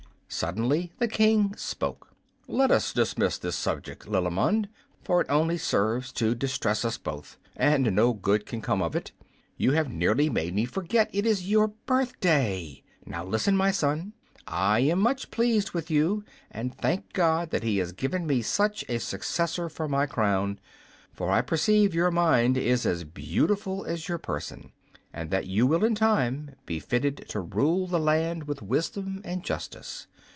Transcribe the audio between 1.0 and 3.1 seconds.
King spoke. "Let us